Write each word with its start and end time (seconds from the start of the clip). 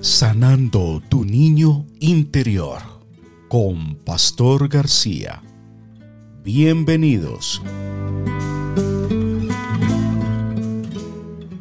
Sanando 0.00 1.02
tu 1.08 1.24
niño 1.24 1.86
interior 2.00 2.82
con 3.48 3.96
Pastor 3.96 4.68
García. 4.68 5.42
Bienvenidos. 6.44 7.62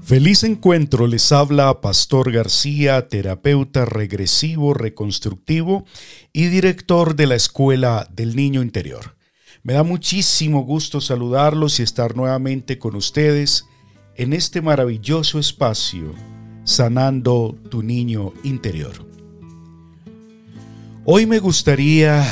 Feliz 0.04 0.44
encuentro 0.44 1.08
les 1.08 1.32
habla 1.32 1.82
Pastor 1.82 2.32
García, 2.32 3.08
terapeuta 3.08 3.86
regresivo 3.86 4.74
reconstructivo 4.74 5.86
y 6.32 6.48
director 6.48 7.16
de 7.16 7.28
la 7.28 7.36
Escuela 7.36 8.08
del 8.12 8.36
Niño 8.36 8.62
Interior. 8.62 9.16
Me 9.64 9.74
da 9.74 9.84
muchísimo 9.84 10.64
gusto 10.64 11.02
saludarlos 11.02 11.80
y 11.80 11.84
estar 11.84 12.16
nuevamente 12.16 12.78
con 12.78 12.96
ustedes 12.96 13.66
en 14.16 14.34
este 14.34 14.62
maravilloso 14.62 15.40
espacio 15.40 16.14
sanando 16.66 17.56
tu 17.70 17.84
niño 17.84 18.34
interior. 18.44 18.94
Hoy 21.06 21.28
me 21.28 21.38
gustaría 21.38 22.26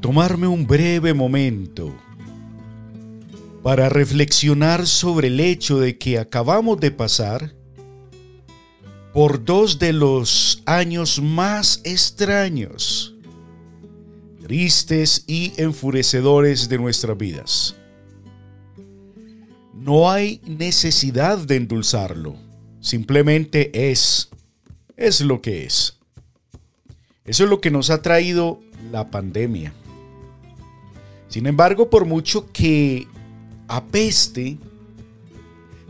tomarme 0.00 0.46
un 0.46 0.64
breve 0.66 1.12
momento 1.12 1.92
para 3.64 3.88
reflexionar 3.88 4.86
sobre 4.86 5.26
el 5.26 5.40
hecho 5.40 5.80
de 5.80 5.98
que 5.98 6.18
acabamos 6.18 6.78
de 6.78 6.92
pasar 6.92 7.52
por 9.12 9.44
dos 9.44 9.80
de 9.80 9.92
los 9.92 10.62
años 10.66 11.20
más 11.20 11.80
extraños, 11.82 13.16
tristes 14.40 15.24
y 15.26 15.52
enfurecedores 15.56 16.68
de 16.68 16.78
nuestras 16.78 17.18
vidas. 17.18 17.74
No 19.74 20.08
hay 20.08 20.40
necesidad 20.46 21.38
de 21.38 21.56
endulzarlo 21.56 22.49
Simplemente 22.80 23.90
es. 23.90 24.30
Es 24.96 25.20
lo 25.20 25.40
que 25.40 25.64
es. 25.64 25.98
Eso 27.24 27.44
es 27.44 27.50
lo 27.50 27.60
que 27.60 27.70
nos 27.70 27.90
ha 27.90 28.02
traído 28.02 28.60
la 28.90 29.10
pandemia. 29.10 29.72
Sin 31.28 31.46
embargo, 31.46 31.90
por 31.90 32.06
mucho 32.06 32.50
que 32.52 33.06
apeste, 33.68 34.58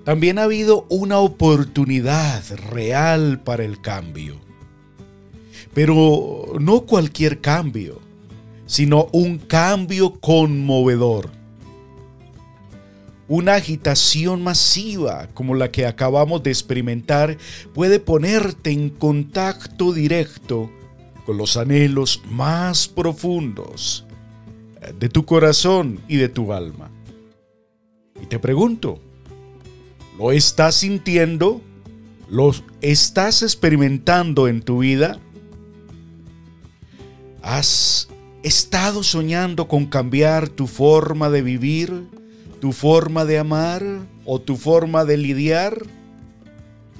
también 0.04 0.38
ha 0.38 0.44
habido 0.44 0.86
una 0.90 1.18
oportunidad 1.18 2.44
real 2.70 3.40
para 3.42 3.64
el 3.64 3.80
cambio. 3.80 4.38
Pero 5.72 6.56
no 6.60 6.82
cualquier 6.82 7.40
cambio, 7.40 8.00
sino 8.66 9.08
un 9.12 9.38
cambio 9.38 10.20
conmovedor 10.20 11.39
una 13.30 13.54
agitación 13.54 14.42
masiva 14.42 15.28
como 15.34 15.54
la 15.54 15.70
que 15.70 15.86
acabamos 15.86 16.42
de 16.42 16.50
experimentar 16.50 17.38
puede 17.72 18.00
ponerte 18.00 18.72
en 18.72 18.90
contacto 18.90 19.92
directo 19.92 20.68
con 21.24 21.36
los 21.36 21.56
anhelos 21.56 22.22
más 22.28 22.88
profundos 22.88 24.04
de 24.98 25.08
tu 25.08 25.24
corazón 25.24 26.00
y 26.08 26.16
de 26.16 26.28
tu 26.28 26.52
alma. 26.52 26.90
Y 28.20 28.26
te 28.26 28.40
pregunto, 28.40 28.98
¿lo 30.18 30.32
estás 30.32 30.74
sintiendo? 30.74 31.60
¿Lo 32.28 32.52
estás 32.80 33.44
experimentando 33.44 34.48
en 34.48 34.60
tu 34.60 34.80
vida? 34.80 35.20
¿Has 37.42 38.08
estado 38.42 39.04
soñando 39.04 39.68
con 39.68 39.86
cambiar 39.86 40.48
tu 40.48 40.66
forma 40.66 41.30
de 41.30 41.42
vivir? 41.42 42.19
Tu 42.60 42.72
forma 42.72 43.24
de 43.24 43.38
amar 43.38 43.82
o 44.24 44.40
tu 44.40 44.56
forma 44.56 45.04
de 45.04 45.16
lidiar 45.16 45.82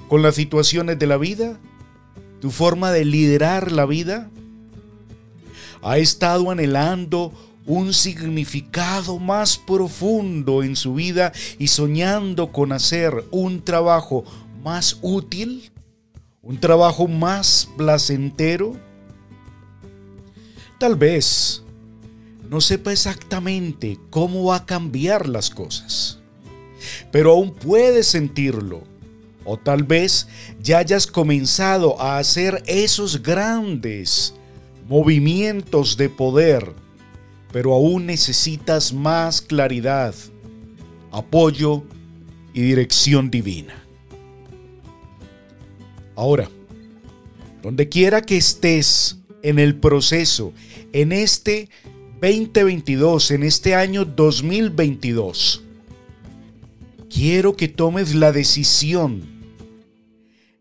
con 0.09 0.23
las 0.23 0.35
situaciones 0.35 0.99
de 0.99 1.07
la 1.07 1.17
vida, 1.17 1.57
tu 2.41 2.49
forma 2.49 2.91
de 2.91 3.05
liderar 3.05 3.71
la 3.71 3.85
vida. 3.85 4.29
Ha 5.83 5.99
estado 5.99 6.51
anhelando 6.51 7.31
un 7.65 7.93
significado 7.93 9.19
más 9.19 9.57
profundo 9.57 10.63
en 10.63 10.75
su 10.75 10.95
vida 10.95 11.31
y 11.59 11.67
soñando 11.67 12.51
con 12.51 12.71
hacer 12.71 13.23
un 13.29 13.63
trabajo 13.63 14.25
más 14.63 14.97
útil, 15.01 15.71
un 16.41 16.59
trabajo 16.59 17.07
más 17.07 17.69
placentero. 17.77 18.75
Tal 20.79 20.95
vez 20.95 21.63
no 22.51 22.59
sepa 22.59 22.91
exactamente 22.91 23.97
cómo 24.09 24.43
va 24.43 24.57
a 24.57 24.65
cambiar 24.65 25.29
las 25.29 25.49
cosas. 25.49 26.19
Pero 27.09 27.31
aún 27.31 27.53
puedes 27.53 28.07
sentirlo. 28.07 28.83
O 29.45 29.57
tal 29.57 29.83
vez 29.83 30.27
ya 30.61 30.79
hayas 30.79 31.07
comenzado 31.07 31.99
a 32.01 32.17
hacer 32.17 32.61
esos 32.67 33.23
grandes 33.23 34.35
movimientos 34.87 35.95
de 35.95 36.09
poder, 36.09 36.75
pero 37.53 37.73
aún 37.73 38.05
necesitas 38.05 38.91
más 38.91 39.41
claridad, 39.41 40.13
apoyo 41.09 41.83
y 42.53 42.61
dirección 42.61 43.31
divina. 43.31 43.81
Ahora, 46.17 46.49
donde 47.63 47.87
quiera 47.87 48.21
que 48.21 48.35
estés 48.35 49.19
en 49.41 49.57
el 49.57 49.75
proceso, 49.77 50.51
en 50.91 51.13
este 51.13 51.69
2022, 52.21 53.31
en 53.31 53.41
este 53.41 53.73
año 53.73 54.05
2022, 54.05 55.63
quiero 57.09 57.55
que 57.55 57.67
tomes 57.67 58.13
la 58.13 58.31
decisión 58.31 59.23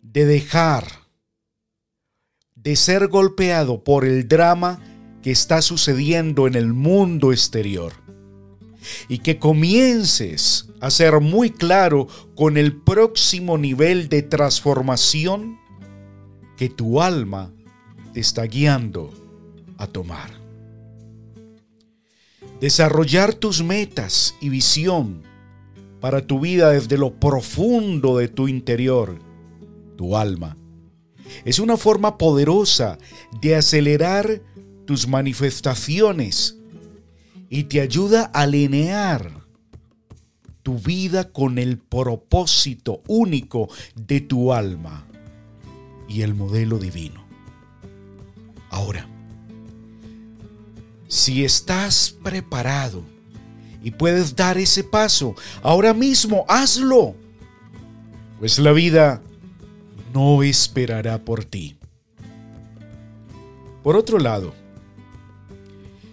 de 0.00 0.24
dejar 0.24 0.86
de 2.54 2.76
ser 2.76 3.08
golpeado 3.08 3.84
por 3.84 4.06
el 4.06 4.26
drama 4.26 4.80
que 5.22 5.32
está 5.32 5.60
sucediendo 5.60 6.46
en 6.46 6.54
el 6.54 6.72
mundo 6.72 7.30
exterior 7.30 7.92
y 9.10 9.18
que 9.18 9.38
comiences 9.38 10.70
a 10.80 10.90
ser 10.90 11.20
muy 11.20 11.50
claro 11.50 12.08
con 12.36 12.56
el 12.56 12.74
próximo 12.74 13.58
nivel 13.58 14.08
de 14.08 14.22
transformación 14.22 15.58
que 16.56 16.70
tu 16.70 17.02
alma 17.02 17.52
te 18.14 18.20
está 18.20 18.44
guiando 18.44 19.12
a 19.76 19.86
tomar. 19.86 20.39
Desarrollar 22.60 23.34
tus 23.34 23.62
metas 23.62 24.34
y 24.40 24.50
visión 24.50 25.22
para 26.00 26.26
tu 26.26 26.40
vida 26.40 26.70
desde 26.70 26.98
lo 26.98 27.18
profundo 27.18 28.18
de 28.18 28.28
tu 28.28 28.48
interior, 28.48 29.18
tu 29.96 30.16
alma. 30.16 30.56
Es 31.44 31.58
una 31.58 31.76
forma 31.76 32.18
poderosa 32.18 32.98
de 33.40 33.56
acelerar 33.56 34.42
tus 34.84 35.06
manifestaciones 35.06 36.58
y 37.48 37.64
te 37.64 37.80
ayuda 37.80 38.30
a 38.34 38.42
alinear 38.42 39.40
tu 40.62 40.78
vida 40.78 41.32
con 41.32 41.58
el 41.58 41.78
propósito 41.78 43.02
único 43.06 43.68
de 43.94 44.20
tu 44.20 44.52
alma 44.52 45.06
y 46.08 46.22
el 46.22 46.34
modelo 46.34 46.78
divino. 46.78 47.24
Ahora, 48.70 49.08
si 51.10 51.44
estás 51.44 52.14
preparado 52.22 53.02
y 53.82 53.90
puedes 53.90 54.36
dar 54.36 54.58
ese 54.58 54.84
paso, 54.84 55.34
ahora 55.60 55.92
mismo 55.92 56.44
hazlo. 56.48 57.16
Pues 58.38 58.60
la 58.60 58.70
vida 58.70 59.20
no 60.14 60.44
esperará 60.44 61.18
por 61.18 61.44
ti. 61.44 61.76
Por 63.82 63.96
otro 63.96 64.20
lado, 64.20 64.54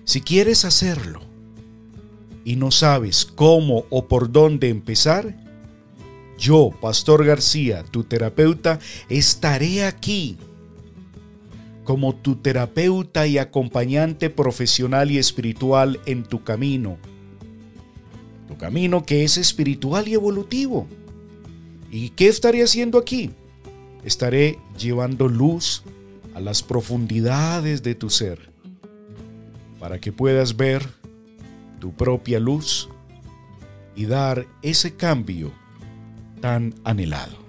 si 0.03 0.19
quieres 0.21 0.65
hacerlo 0.65 1.21
y 2.43 2.55
no 2.55 2.71
sabes 2.71 3.23
cómo 3.23 3.85
o 3.91 4.07
por 4.07 4.31
dónde 4.31 4.69
empezar, 4.69 5.35
yo, 6.39 6.71
Pastor 6.81 7.23
García, 7.23 7.83
tu 7.83 8.03
terapeuta, 8.03 8.79
estaré 9.09 9.85
aquí 9.85 10.39
como 11.88 12.13
tu 12.13 12.36
terapeuta 12.36 13.28
y 13.28 13.38
acompañante 13.38 14.30
profesional 14.30 15.10
y 15.10 15.19
espiritual 15.19 16.01
en 16.06 16.25
tu 16.25 16.44
camino. 16.44 16.98
Tu 18.50 18.57
camino 18.57 19.06
que 19.06 19.24
es 19.24 19.38
espiritual 19.38 20.06
y 20.10 20.16
evolutivo. 20.16 20.86
¿Y 21.89 22.10
qué 22.10 22.28
estaré 22.28 22.62
haciendo 22.62 22.98
aquí? 22.98 23.31
Estaré 24.04 24.60
llevando 24.78 25.30
luz 25.30 25.84
a 26.36 26.42
las 26.42 26.62
profundidades 26.62 27.84
de 27.84 27.95
tu 27.95 28.10
ser 28.10 28.51
para 29.80 30.01
que 30.01 30.12
puedas 30.12 30.57
ver 30.57 30.86
tu 31.80 31.94
propia 31.94 32.42
luz 32.42 32.89
y 33.95 34.07
dar 34.07 34.45
ese 34.62 34.98
cambio 34.98 35.54
tan 36.42 36.75
anhelado. 36.84 37.46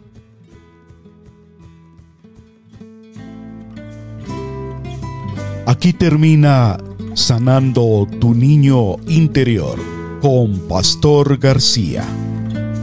Aquí 5.69 5.93
termina 5.93 6.79
Sanando 7.13 8.09
tu 8.19 8.33
niño 8.33 8.97
interior 9.07 9.79
con 10.23 10.61
Pastor 10.61 11.37
García. 11.37 12.07